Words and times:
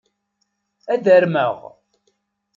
Ad 0.93 1.05
armeɣ. 1.15 1.57